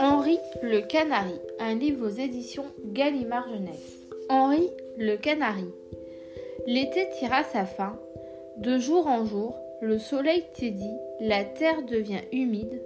[0.00, 4.06] Henri le Canari, un livre aux éditions Gallimard Jeunesse.
[4.28, 5.72] Henri le Canari.
[6.66, 7.98] L'été tira sa fin.
[8.56, 12.82] De jour en jour, le soleil tiédit, la terre devient humide.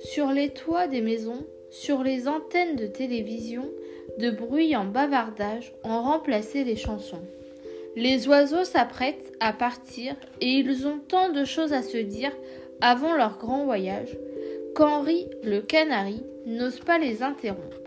[0.00, 3.68] Sur les toits des maisons, sur les antennes de télévision,
[4.18, 7.22] de bruyants bavardages ont remplacé les chansons.
[7.96, 12.32] Les oiseaux s'apprêtent à partir et ils ont tant de choses à se dire
[12.80, 14.18] avant leur grand voyage
[14.74, 17.80] qu'Henri le canari n'ose pas les interrompre.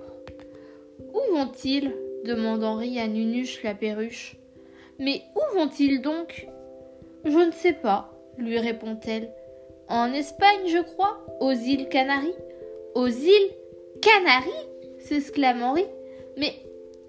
[1.13, 1.93] Où vont-ils?
[2.23, 4.37] demande Henri à Nunuche la perruche.
[4.99, 6.47] Mais où vont-ils donc?
[7.25, 9.29] Je ne sais pas, lui répond-elle.
[9.89, 12.33] En Espagne, je crois, aux îles Canaries.
[12.95, 13.51] Aux îles
[14.01, 14.67] Canaries?
[14.99, 15.85] s'exclame Henri.
[16.37, 16.53] Mais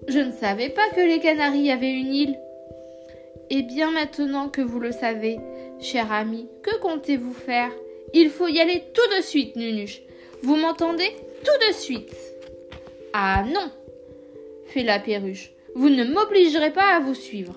[0.07, 2.39] je ne savais pas que les Canaries avaient une île.
[3.49, 5.39] Eh bien, maintenant que vous le savez,
[5.79, 7.71] cher ami, que comptez-vous faire?
[8.13, 10.01] Il faut y aller tout de suite, Nunuche.
[10.41, 11.09] Vous m'entendez?
[11.43, 12.15] Tout de suite.
[13.13, 13.71] Ah non
[14.65, 15.51] fait la perruche.
[15.75, 17.55] Vous ne m'obligerez pas à vous suivre.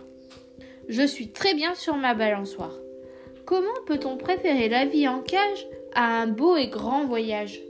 [0.88, 2.74] Je suis très bien sur ma balançoire.
[3.44, 7.60] Comment peut-on préférer la vie en cage à un beau et grand voyage?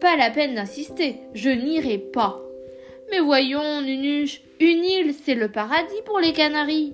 [0.00, 2.40] Pas la peine d'insister, je n'irai pas.
[3.10, 6.92] Mais voyons, Nunuche, une île, c'est le paradis pour les Canaries.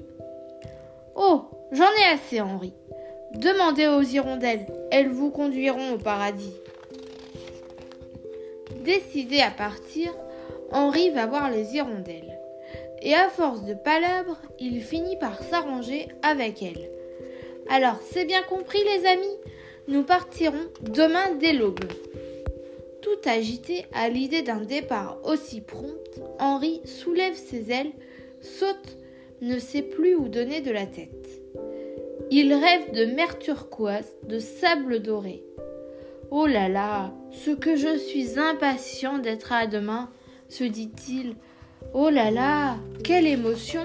[1.75, 2.73] J'en ai assez, Henri.
[3.35, 6.55] Demandez aux hirondelles, elles vous conduiront au paradis.
[8.85, 10.15] Décidé à partir,
[10.71, 12.39] Henri va voir les hirondelles.
[13.03, 16.91] Et à force de palabres, il finit par s'arranger avec elles.
[17.69, 19.37] Alors, c'est bien compris, les amis,
[19.89, 21.91] nous partirons demain dès l'aube.
[23.03, 27.93] Tout agité à l'idée d'un départ aussi prompt, Henri soulève ses ailes,
[28.41, 28.97] saute,
[29.41, 31.24] ne sait plus où donner de la tête.
[32.31, 35.45] Il rêve de mer turquoise, de sable doré.
[36.31, 40.11] Oh là là, ce que je suis impatient d'être à demain,
[40.49, 41.37] se dit-il.
[41.93, 43.83] Oh là là, quelle émotion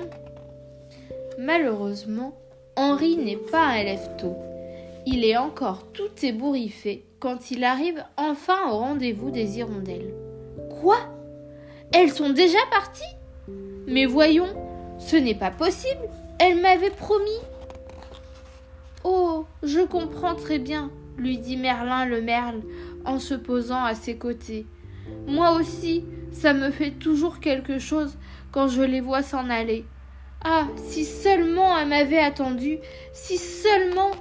[1.38, 2.34] Malheureusement,
[2.76, 4.36] Henri n'est pas un élève tôt.
[5.06, 10.14] Il est encore tout ébouriffé quand il arrive enfin au rendez-vous des hirondelles.
[10.82, 10.98] Quoi?
[11.94, 13.04] Elles sont déjà parties?
[13.88, 14.48] Mais voyons,
[14.98, 16.10] ce n'est pas possible.
[16.40, 17.42] Elles m'avaient promis.
[19.04, 22.62] Oh, je comprends très bien, lui dit Merlin le merle
[23.06, 24.66] en se posant à ses côtés.
[25.26, 28.18] Moi aussi, ça me fait toujours quelque chose
[28.52, 29.86] quand je les vois s'en aller.
[30.44, 32.80] Ah, si seulement elle m'avait attendu,
[33.14, 34.12] si seulement.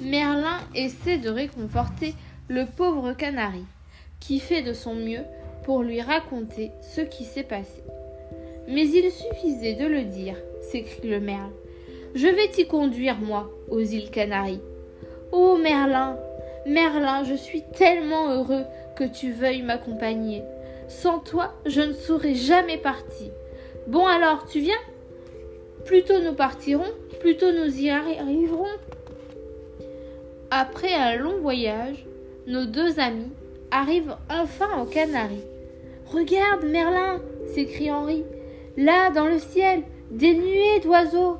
[0.00, 2.14] Merlin essaie de réconforter
[2.48, 3.64] le pauvre canari,
[4.20, 5.22] qui fait de son mieux
[5.64, 7.82] pour lui raconter ce qui s'est passé.
[8.68, 10.36] Mais il suffisait de le dire,
[10.70, 11.52] s'écrie le merle.
[12.14, 14.60] Je vais t'y conduire, moi, aux îles Canaries.
[15.32, 16.16] Oh Merlin,
[16.64, 18.64] Merlin, je suis tellement heureux
[18.96, 20.42] que tu veuilles m'accompagner.
[20.86, 23.32] Sans toi, je ne serais jamais parti.
[23.88, 24.78] Bon alors, tu viens?
[25.84, 28.78] Plutôt nous partirons, plutôt nous y arriverons.
[30.52, 32.06] Après un long voyage,
[32.46, 33.32] nos deux amis
[33.72, 35.44] arrivent enfin aux Canaries.
[36.06, 37.20] Regarde, Merlin
[37.54, 38.22] s'écrie Henri.
[38.76, 39.82] Là, dans le ciel,
[40.12, 41.38] des nuées d'oiseaux.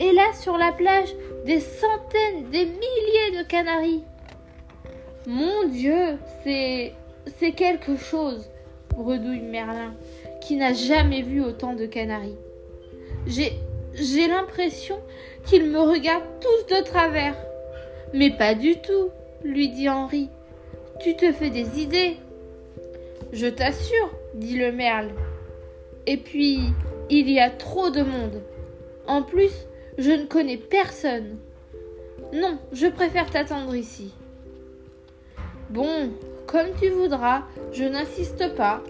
[0.00, 4.02] Et là, sur la plage, des centaines, des milliers de canaris.
[5.26, 6.94] Mon Dieu, c'est
[7.38, 8.50] c'est quelque chose,
[8.88, 9.94] bredouille Merlin,
[10.40, 12.38] qui n'a jamais vu autant de canaris.
[13.26, 13.52] J'ai
[13.94, 14.98] j'ai l'impression
[15.44, 17.36] qu'ils me regardent tous de travers.
[18.14, 19.10] Mais pas du tout,
[19.44, 20.30] lui dit Henri.
[21.00, 22.16] Tu te fais des idées.
[23.32, 25.10] Je t'assure, dit le merle.
[26.06, 26.60] Et puis,
[27.10, 28.42] il y a trop de monde.
[29.06, 29.52] En plus,
[30.00, 31.36] je ne connais personne.
[32.32, 34.14] Non, je préfère t'attendre ici.
[35.68, 36.10] Bon,
[36.46, 38.82] comme tu voudras, je n'insiste pas.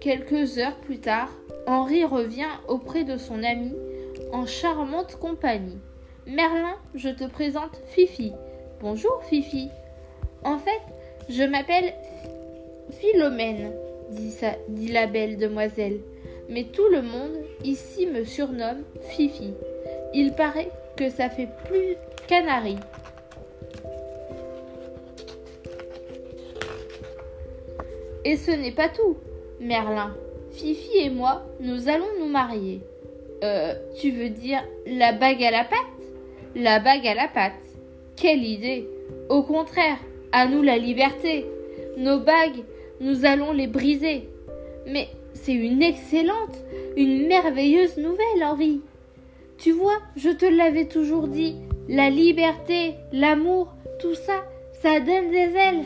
[0.00, 1.28] Quelques heures plus tard,
[1.66, 3.74] Henri revient auprès de son ami
[4.32, 5.78] en charmante compagnie.
[6.26, 8.32] Merlin, je te présente Fifi.
[8.80, 9.70] Bonjour Fifi.
[10.44, 10.80] En fait,
[11.28, 11.94] je m'appelle
[12.92, 13.72] Philomène,
[14.68, 15.98] dit la belle demoiselle.
[16.48, 19.52] Mais tout le monde ici me surnomme Fifi.
[20.12, 21.96] Il paraît que ça fait plus
[22.26, 22.76] canari.
[28.24, 29.16] Et ce n'est pas tout,
[29.60, 30.14] Merlin.
[30.52, 32.80] Fifi et moi, nous allons nous marier.
[33.42, 35.78] Euh, tu veux dire la bague à la patte
[36.54, 37.52] La bague à la patte.
[38.16, 38.86] Quelle idée
[39.30, 39.96] Au contraire,
[40.32, 41.46] à nous la liberté.
[41.96, 42.64] Nos bagues,
[43.00, 44.28] nous allons les briser.
[44.86, 46.56] Mais c'est une excellente,
[46.96, 48.80] une merveilleuse nouvelle, Henri.
[49.60, 51.54] Tu vois, je te l'avais toujours dit,
[51.86, 54.42] la liberté, l'amour, tout ça,
[54.80, 55.84] ça donne des ailes.